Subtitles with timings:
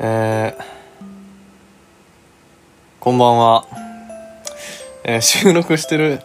[0.00, 0.64] えー、
[3.00, 3.66] こんばんは、
[5.02, 6.20] えー収録してる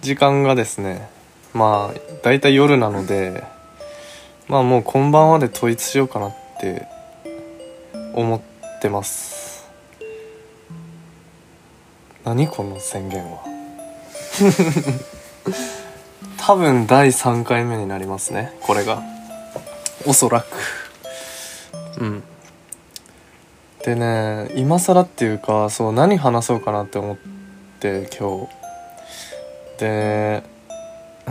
[0.00, 1.10] 時間がですね
[1.52, 3.44] まあだいたい夜なので
[4.48, 6.86] まあもうこんばんはで統一しようかなって
[8.14, 8.40] 思っ
[8.80, 9.70] てます。
[12.24, 13.40] 何この宣言は。
[16.38, 19.02] 多分第3回目になりますねこれが。
[20.06, 20.46] おそらく。
[21.98, 22.24] うん。
[23.84, 27.16] でね今更っていうかそう何話そうかなって思っ
[27.80, 28.62] て今日。
[29.78, 30.42] で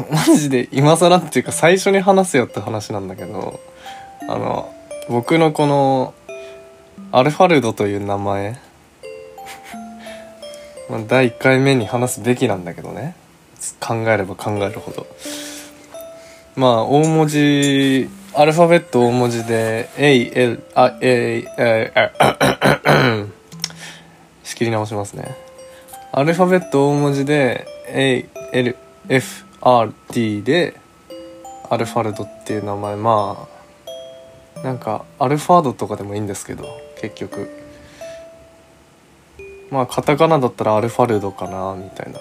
[0.09, 3.59] マジで今更っていうか最初に話せよって話なんだけど
[4.27, 4.73] あの
[5.09, 6.13] 僕のこの
[7.11, 8.59] アルファルドという名前
[11.07, 13.15] 第1回目に話すべきなんだけどね。
[13.79, 15.07] 考えれば考えるほど。
[16.55, 22.11] まあ大文字アルファベット大文字で AL あ A えあ
[24.43, 25.35] 仕切り直しますね。
[26.13, 27.67] アルファベット大文字で
[29.09, 30.75] ALFRD で
[31.69, 32.95] アルファルドっていう名前。
[32.95, 33.49] ま
[34.55, 36.63] あなんかアルファードとかでもいいんですけど
[37.01, 37.49] 結局。
[39.69, 42.19] まあカタカナだったらアルファルドかなみたいな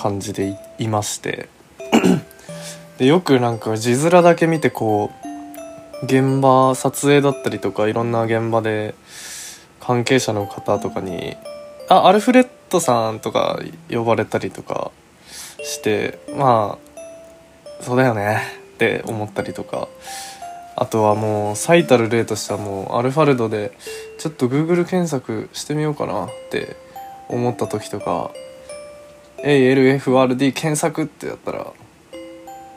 [0.00, 1.50] 感じでい いまして。
[3.00, 5.19] でよくなんか字面だけ見てこう
[6.02, 8.94] 現場撮影だったりとかいろんな現場で
[9.80, 11.36] 関係者の方とかに
[11.88, 14.90] 「あアルフレッドさん」とか呼ばれたりとか
[15.62, 18.40] してまあそうだよね
[18.74, 19.88] って思ったりとか。
[20.80, 23.72] あとはもう最たる例としてはもうアルファルドで
[24.18, 26.74] ちょっと Google 検索してみようかなって
[27.28, 28.30] 思った時とか
[29.44, 31.66] ALFRD 検索ってやったら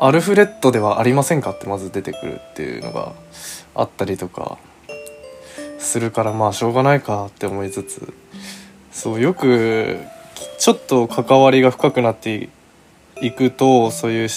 [0.04, 3.14] アルフレッドではありませんかってまず出てくるっていうのが
[3.74, 4.58] あったりとか
[5.80, 8.14] するからまあしょうがないかって思いつつ
[8.92, 10.02] そうよく
[10.60, 12.50] ちょっと関わりが深くなって
[13.22, 14.30] いくとそういう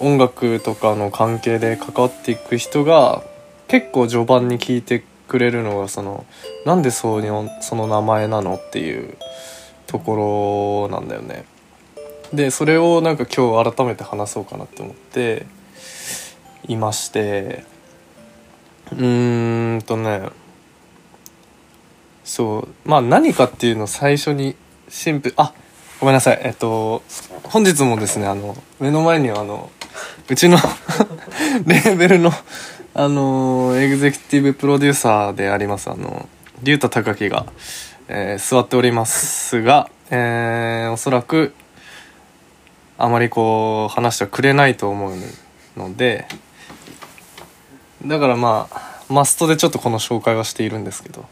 [0.00, 3.22] 音楽とかの関係で関わっていく人が
[3.68, 6.24] 結構序盤に聞いてくれるのがその
[6.64, 7.28] なんでそうに
[7.60, 9.18] その名前なのっていう
[9.86, 11.44] ところなんだよね。
[12.32, 15.46] でそれをなんか今日改めて話そうかなって思って
[16.68, 17.64] いまして。
[18.92, 20.28] うーんとね。
[22.24, 22.88] そう。
[22.88, 24.56] まあ何かっていうのを最初に
[24.88, 25.52] シンプルあ
[26.00, 26.40] ごめんなさい。
[26.42, 27.02] えっと
[27.44, 29.70] 本日もですねあの目の前にはあの
[30.28, 30.56] うちの
[31.66, 32.32] レーベルの
[32.94, 36.28] あのエグゼクティブプロデューサーでありますあの
[36.62, 37.46] 竜太隆樹が、
[38.08, 41.52] えー座っておりますが、えーおそらく
[42.98, 45.12] あまりこう話してはくれないと思う
[45.76, 46.26] ので
[48.06, 51.24] だからまあマストでちょっとこの紹介はしているんですけど。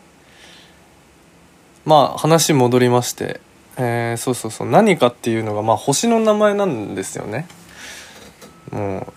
[1.84, 3.40] まあ話戻りまして、
[3.76, 7.46] えーそうそうそう何かっていうのがまあ星の名前なんですよね。
[8.70, 9.12] も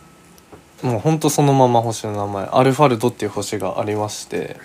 [0.84, 4.58] うもうほんとそのまま星の名前アルファルドっていう星がありまして。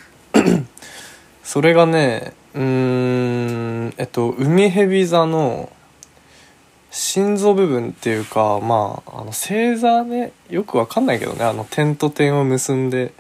[1.43, 5.71] それがねうんえっと海蛇座の
[6.91, 13.13] 心臓部分っていうかまああの星座ねよくわかんないけどねあの点と点を結んで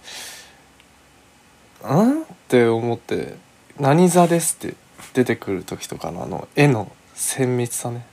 [1.86, 3.36] 「ん?」って思って
[3.78, 4.74] 「何座です」って
[5.14, 8.04] 出てくる時とかのあの絵の鮮密さね。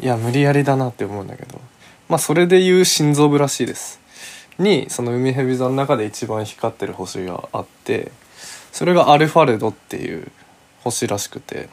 [0.00, 1.60] いや無理やりだなって思うんだけど。
[2.08, 4.00] まあそれでいう心臓部らしいです。
[4.58, 8.10] にその海蛇座の中で一番光ってる星があって
[8.72, 10.30] それがアルファルドっていう
[10.82, 11.68] 星らしくて。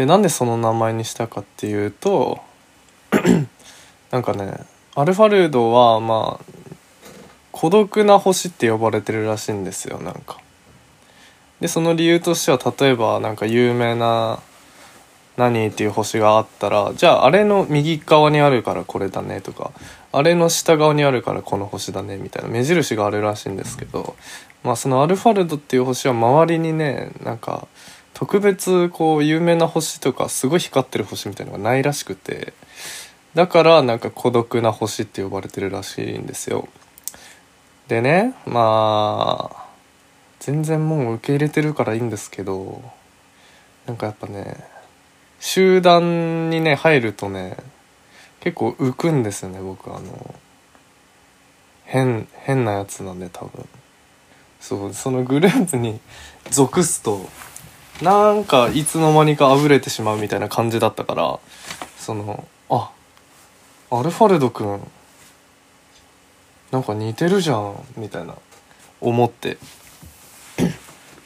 [0.00, 2.40] でなんでその名前にしたかっていうと
[4.10, 4.54] なんかね
[4.94, 6.74] アルファルドはまあ
[7.52, 10.40] 孤独な星って呼ばれてるらしいんですよなんか。
[11.60, 14.40] でその理由としては例えばなんか有名な
[15.36, 19.70] 何っていう星があったらじゃああれの右側にあるからこれだねとか
[20.12, 24.16] あれの下側にあるからこの星だねみたいな目印があるらしいんですけど
[24.62, 27.68] まあそのアルファルドっていう星は周りにねなんか
[28.20, 32.52] 特別こう有名な星とかすごい光ってる星みたいなのがないらしくて
[33.32, 36.68] だからなんか孤独な星って呼ばれてるらしいんですよ。
[37.88, 39.66] でねまあ
[40.38, 42.82] 全然もう受け入れてるからいいんですけど
[43.86, 44.66] なんかやっぱね
[45.38, 47.56] 集団にね入るとね
[48.40, 50.34] 結構浮くんですよね僕あの
[51.86, 53.66] 変変なやつなんで多分。
[54.60, 56.00] そうそのグループに
[56.50, 57.26] 属すと
[58.02, 61.38] なんかいつの間にかあぶれてしまうみたいな感じだったから
[61.98, 62.90] そのあ
[63.90, 64.80] アルファルドくん
[66.70, 68.34] なんか似てるじゃんみたいな
[69.00, 69.58] 思って。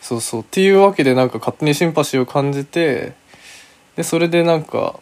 [0.00, 0.40] そうそう。
[0.42, 3.14] っていうわけでなんか勝手にシンパシーを感じて
[3.96, 4.98] でそれでなんか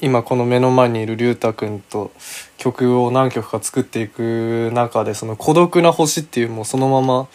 [0.00, 2.12] 今この目の前にいる龍太君と
[2.56, 7.28] 曲を何曲か作っていく中でその「孤独な星」っていうもうそのまま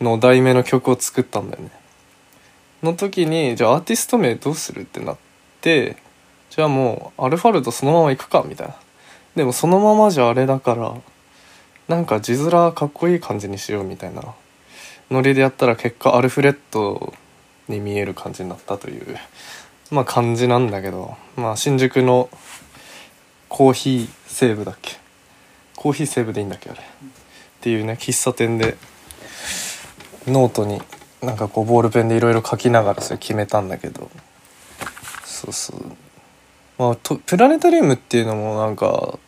[0.00, 1.70] の題名の曲を作ったんだよね。
[2.82, 5.16] の時にじゃあアーティスト名どうするってなっ
[5.60, 5.96] て
[6.50, 8.74] じゃあもうアルファルドそのまま行くかみたいな。
[9.34, 10.94] でもそのままじゃあれだから
[11.88, 14.22] なんか字面かっこいい感じにしようみたいな
[15.10, 17.14] ノリでやったら結果アルフレッド
[17.68, 19.16] に見える感じになったという
[19.90, 22.28] まあ感じなんだけどまあ新宿の
[23.48, 24.96] コーヒーセーブだっけ？
[25.76, 26.80] コーヒーセーブでいいんだっけあれ？
[26.80, 26.82] っ
[27.60, 28.76] ていうね喫茶店で
[30.26, 30.80] ノートに
[31.22, 34.10] なんかこうボールペンでいろいろ書きながらそれ決めたんだけど。
[35.24, 35.82] そうそう。
[36.78, 39.18] まあとプラネタリウムっていうのもなんか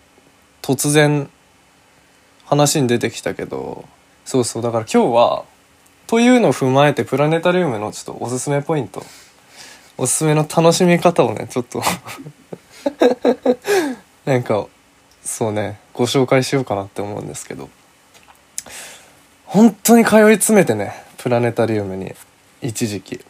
[0.63, 1.31] 突然
[2.45, 3.85] 話に出てきたけど。
[4.25, 4.63] そうそう。
[4.63, 5.45] だから今日は
[6.07, 9.03] というのを踏まえてプラネタリウムのちょっとおすすめポイント。
[9.97, 11.83] おすすめの楽しみ方をねちょっと。
[14.25, 14.67] なんか
[15.23, 15.79] そうね。
[15.93, 17.69] ご紹介しようかなって思うんですけど。
[19.49, 22.15] 本当に通い詰めてねプラネタリウムに
[22.61, 23.25] 一時期。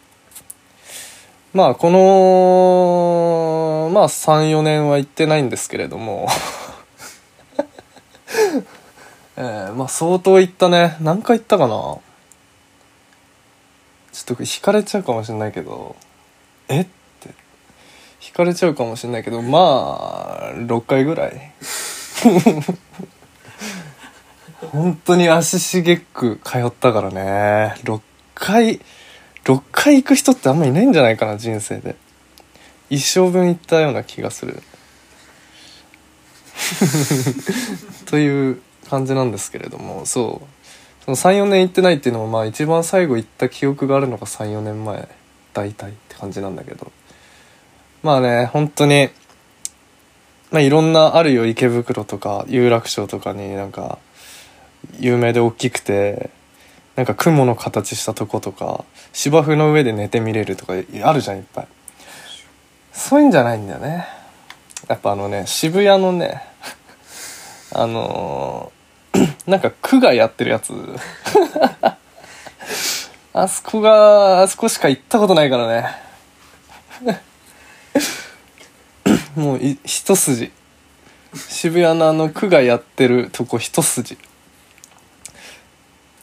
[1.54, 6.26] まあこのまあ34年は行ってないんですけれども。
[9.36, 10.96] えー、まあ相当行ったね。
[11.00, 11.70] 何回行ったかな？
[11.70, 15.94] ちょっと引かれちゃうかもしれないけど。
[16.66, 16.80] え？
[16.80, 16.86] っ
[17.20, 17.28] て。
[18.20, 21.52] 引かれちゃうかもしれないけどまあ6回ぐらい。
[24.70, 27.74] 本当に足しげく通ったからね。
[27.84, 28.00] 6
[28.34, 28.80] 回
[29.44, 31.96] 6回行く人ってあんまいないんじゃないかな人生で。
[32.90, 34.62] 一生分行ったような気がする。
[38.06, 38.60] という
[38.90, 41.04] 感じなんですけれどもそう。
[41.04, 45.08] その34年行ってないっていうのもまあ一番最後行った記憶があるのが34年前
[45.54, 46.92] 大体って感じなんだけど。
[48.02, 49.08] まあね本当に
[50.50, 53.98] まあいろんなあるよ池袋とか有楽町とかになんか
[55.00, 56.30] 有名で大きくて
[56.96, 61.68] なんか雲の形したとことか芝生の上で寝てみれるとかあるじゃんいっぱい。
[62.92, 64.06] そういうんじゃないんだよね。
[64.88, 66.42] やっぱあのね渋谷のね
[67.72, 70.72] あのー、 なんか区がやってるやつ。
[73.32, 75.86] あそこがあそこしか行ったことないからね。
[79.36, 80.50] もう一筋。
[81.34, 84.18] 渋谷のあの区がやってるとこ一筋。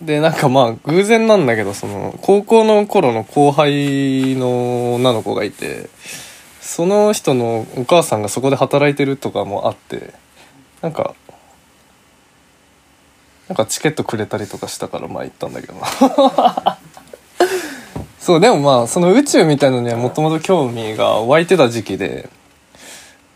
[0.01, 5.89] でなんかまあ偶然なんだけどその高校の頃の後輩の女の子がいて
[6.59, 10.13] その人のお母さんがそこで働いてるとかもあって
[10.81, 11.15] なんか
[13.47, 15.73] なんかチケットくれたりとかしたからまあ行ったんだけど。
[15.75, 16.79] な
[18.19, 22.27] そうでもまあその宇宙みたいのにはもともと興味が湧いてた時期で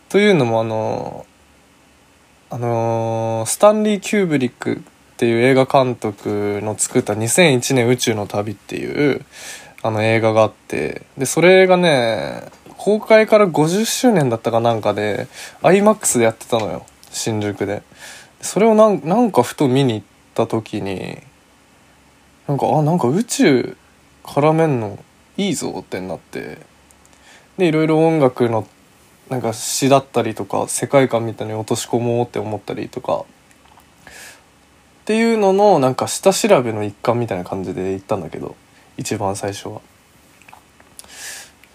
[0.10, 1.26] というのもあの
[2.50, 4.82] あのスタンリー・キューブリック
[5.20, 9.26] っていう映画監督の作った2001年宇宙の旅っていう
[9.82, 12.44] あの映画があってでそれがね
[12.78, 15.28] 公開から50周年だったかなんかで
[15.62, 17.84] IMAX でやってたのよ新宿で。
[18.40, 21.18] それをなんなんかふと見に行った時に
[22.48, 23.76] なんかあなんか宇宙
[24.24, 25.04] 絡めんの
[25.36, 26.60] いいぞってなって。
[27.58, 28.66] でいろいろ音楽の
[29.28, 33.26] なんか詩だったりとか世界観みたいに落とし込もうって思ったりとか。
[35.10, 38.56] っていうののなんか下調べの一環みたいな感じで行ったんだけど
[38.96, 39.82] 一番最初は。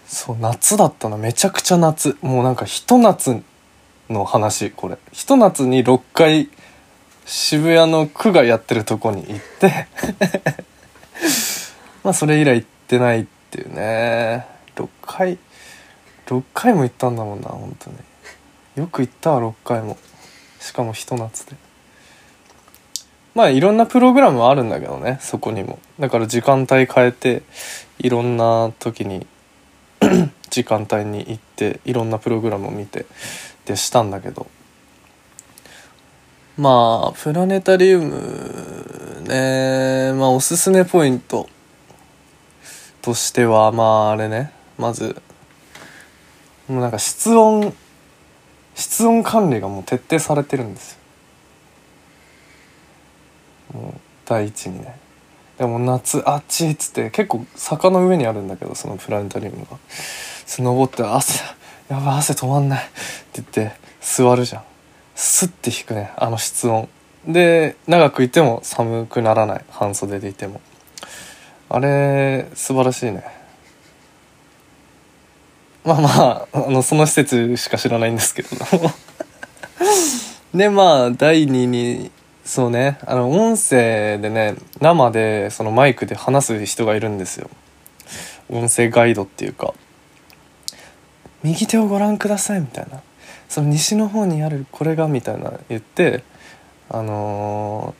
[0.07, 1.17] そう夏だったな。
[1.17, 2.15] めちゃくちゃ夏。
[2.21, 3.43] もうなんかひと夏
[4.09, 4.97] の話これ。
[5.11, 6.49] ひと夏に6回
[7.25, 9.87] 渋谷の区がやってるとこに行って
[12.05, 14.45] まあそれ以来行ってないっていうね。
[14.77, 15.37] 6回
[16.27, 17.97] 6回も行ったんだもんな本当に。
[18.77, 19.97] よく行ったわ6回も。
[20.61, 21.64] しかもひと夏で。
[23.35, 25.77] まあいろんなプログラムはあるんだけどねそこにも。
[25.99, 27.43] だから時間帯変えて
[27.99, 29.27] いろんな時に
[30.49, 33.05] 時間帯に行っていろんなプログラムを見て
[33.65, 34.47] でしたんだけど。
[36.57, 41.49] まあプラネタリウムねまあおすすめポイント
[43.01, 44.51] としてはまああれね。
[44.77, 45.21] まず
[46.69, 47.73] もうなんか室温
[48.75, 50.99] 室温管理がもう徹底されてるんですよ。
[53.73, 54.97] もう第一にね。
[55.57, 59.77] でも夏あっちっつって結構坂の上にあるんだけどそのプラネタリウムが。
[60.59, 61.43] 登って汗
[61.89, 62.87] やばい汗止まんないっ
[63.33, 64.63] て言って座るじゃん。
[65.15, 66.87] スッて引くねあの室温。
[67.27, 70.61] で長くいても寒くならない半袖でいても。
[71.69, 73.23] あれ素晴らしいね。
[75.83, 78.91] まあまああのその施設しか知らないんですけども。
[80.53, 82.11] でまあ第2に
[82.45, 82.99] そうね。
[83.05, 87.49] あの音声でね生でそのマイクで話す人がいるんですよ。
[88.49, 89.73] 音声ガイドっていうか
[91.41, 93.01] 「右手をご覧ください」みたいな
[93.49, 96.23] 「その西の方にあるこれが」みたいな言って
[96.87, 97.95] あの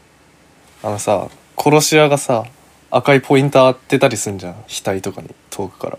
[0.83, 2.45] ー、あのさ殺し屋がさ
[2.91, 4.55] 赤いポインター当てたりすんじゃん。
[4.69, 5.97] 額とかに遠くから。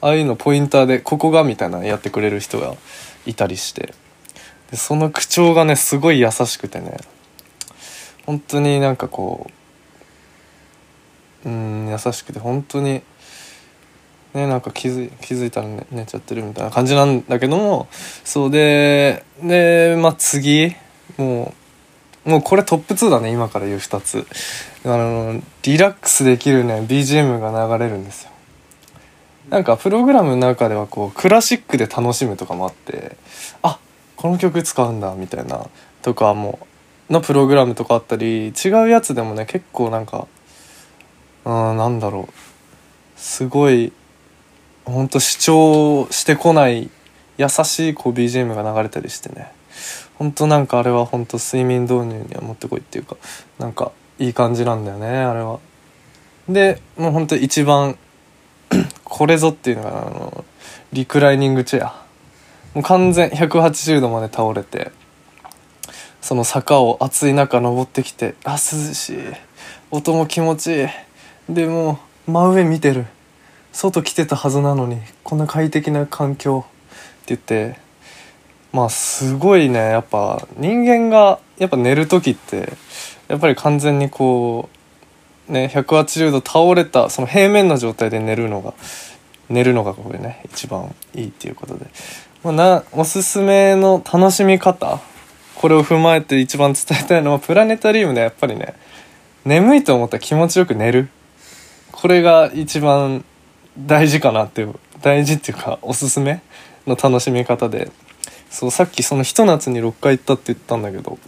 [0.00, 2.74] ああいうのポインターで「ここが」みたいなやってくれる人が
[3.26, 3.92] いたりして。
[4.70, 6.96] でその口調がねすごい優しくてね。
[8.26, 9.50] 本当になんかこ
[11.44, 13.02] ううん優しくて本当に
[14.34, 17.88] ねなんか気づ気づいたら寝寝ちゃってるみたいな感じなんだけども
[18.24, 20.74] そうででまあ次
[21.18, 21.54] も
[22.26, 24.26] うもうこれトップ2だね今から言う2つ。
[24.84, 28.30] あのリラックスできるね BGM が流れるんですよ。
[29.48, 33.16] なんかプログラムの中ではこうクラシックで楽しむとかもあって
[33.62, 33.78] あ
[34.16, 35.66] この曲使うんだみたいな
[36.00, 36.66] とかも
[37.12, 40.26] のプログラムとかあったり違うやつでもね結構なんか
[41.44, 42.32] うんなんだろう。
[43.16, 43.92] すごい
[44.84, 46.90] ほんと主張してこない
[47.38, 49.52] 優しいこう BGM が流れたりしてね。
[50.18, 53.16] ほんとなんかあれはほんと睡眠導入にはもってこいっていうか
[53.58, 55.60] なんかいい感じなんだよねあれは。
[56.48, 57.96] でもうほんと一番
[59.04, 60.44] これぞっていうのがあの
[60.92, 62.02] リクライニングチェア。
[62.74, 64.92] もう完全180度まで倒れて。
[66.22, 68.58] その坂を暑い中登ってきてあ涼
[68.94, 69.18] しい。
[69.90, 70.88] 音も気持ちいい。
[71.50, 73.06] でも真上見てる。
[73.72, 76.64] 外来てたはずなのにこんな快適な環境。
[77.22, 77.78] って言って
[78.72, 79.78] まあすごいね。
[79.78, 82.72] やっぱ人間がやっぱ寝る時って
[83.28, 84.68] やっぱり完全にこ
[85.48, 88.74] うね180度倒れたその平面の状態で寝るのが
[89.48, 91.86] 寝るのがこれね一番いいっていうことで、
[92.44, 95.00] まあ、なおすすめの楽しみ方
[95.62, 98.74] これを踏まえて一番伝えたいのはプラネタリウムでやっぱりね
[99.44, 101.08] 眠いと思ったら気持ちよく寝る。
[101.92, 103.24] これが一番
[103.78, 106.42] 大事かなっていう大事っていうかおすすめ
[106.84, 107.92] の楽しみ方で。
[108.50, 111.18] そうさっきそのひと夏に6回行ったって言ったんだけど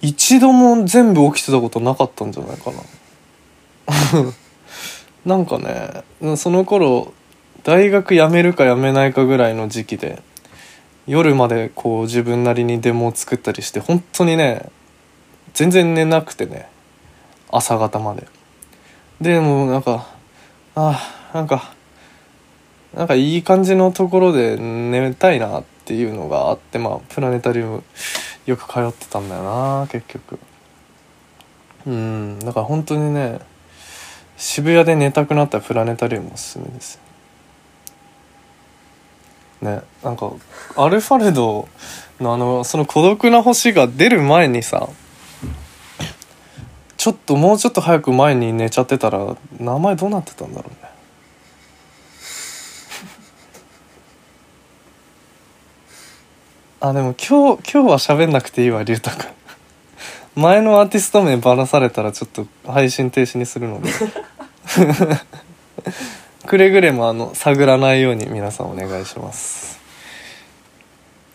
[0.00, 4.32] 一度も全部起きてたことなかったんじゃないかな。
[5.26, 7.12] なんかねその頃
[7.64, 10.22] 大学辞めるか辞めないかぐらいの時期で
[11.06, 14.70] 夜までこう自分なりにデモを作ったりして本当にね
[15.54, 16.68] 全然寝なくてね
[17.50, 18.26] 朝方まで。
[19.20, 20.06] でもなんか
[20.74, 21.00] あ
[21.32, 21.72] なんか
[22.94, 27.84] なんかいい感じのところで寝たいなっていうのがあってまあプラネタリウム
[28.46, 30.38] よく通ってたんだよな結局。
[31.86, 33.40] うんだから本当にね
[34.36, 37.05] 渋谷で寝たくなったらプラネタリウムおすすめです。
[39.60, 40.32] ねなんか
[40.76, 41.68] アルファレド
[42.20, 44.88] のあのその孤独な星が出る前にさ
[46.96, 50.90] ちょっともうちょっと早く前に寝ちゃってたら名前どうなってたんだろうね。
[56.80, 59.26] あでも今日今日は喋んなくていいわ龍太君
[60.34, 63.90] 前のアーティスト名ばらされたらちょっと配信停止にするので。
[66.46, 69.78] くれぐれもあの探らないように皆さんお願いします。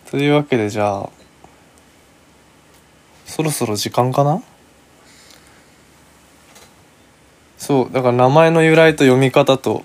[0.09, 1.09] というわけでじゃあ
[3.25, 4.41] そろそろ時間かな？
[7.57, 9.83] そうだから名前の由来と読み方と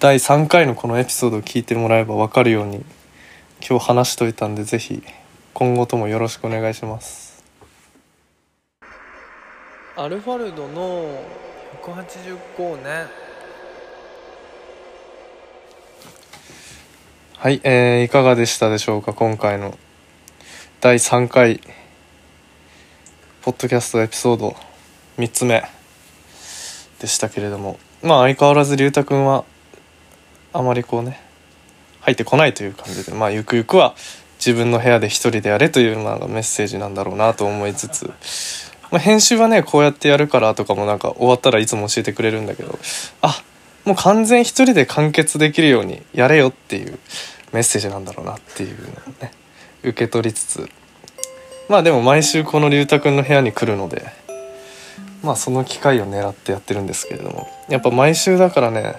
[0.00, 2.84] 第3回のこのエピソードを聞いてもらえば分かるように
[3.60, 5.02] 今日話しといたんでぜひ
[5.52, 7.44] 今後ともよろしくお願いします。
[9.96, 11.22] アルファルドの
[11.82, 13.08] 180光年
[17.36, 19.76] はい、えー、いかがでしたでしょうか今回の。
[20.80, 21.60] 第3回。
[23.42, 24.56] ポッドキャストエピソード。
[25.18, 25.64] 3つ目。
[27.00, 27.78] でしたけれども。
[28.02, 29.44] まあ相変わらず龍太君は
[30.52, 31.20] あまりこうね
[32.00, 33.94] 入ってこないという感じでまあゆくゆくは
[34.38, 38.12] 自分の部屋で一人でやれというのがメッセージなんだろうなと思いつつ、
[38.90, 42.78] まあ、編集はねこうやってやるからとかもなんか終わったらいつも教えてくれるんだけど
[43.22, 43.42] あ
[43.84, 46.98] もう完全一人で完結できるようにやれよっていう
[47.52, 49.32] メッセージなんだろうなっていうのをね
[49.82, 50.68] 受け取りつつ。
[51.68, 54.04] まあでも毎週この龍太くんの部屋に来るので
[55.22, 57.48] まあその機会を狙ってやってるんですけれども。
[57.68, 58.96] やっぱ毎週だからね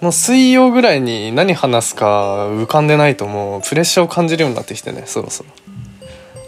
[0.00, 5.50] もう水曜ぐらいに何話すか浮かんでないともうプレッシャーを感じるようになってきてねそろそろ。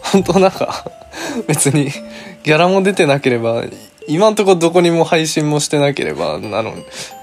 [0.03, 0.85] 本当なんか
[1.47, 1.91] 別に
[2.43, 3.65] ギャラも出てなければ
[4.09, 6.75] 今んとこどこにも配信もしてなければなの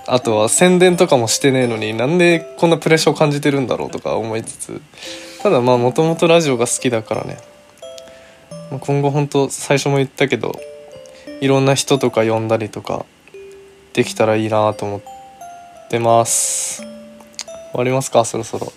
[0.08, 4.82] あとは宣伝とかもしてねえのになんでこんなプレッシャーを感じてるんだろうとか思いつつ。
[5.44, 7.38] ただまあもともとラジオが好きだからね。
[8.80, 10.54] 今後本当最初も言ったけど
[11.42, 13.06] いろんな人とか呼んだりとか
[13.94, 15.02] できたらいいなと思っ
[15.90, 16.82] てます。
[16.82, 16.88] 終
[17.74, 18.26] わりますか？
[18.26, 18.72] そろそろ。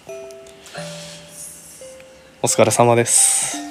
[2.43, 3.62] お疲れ様です。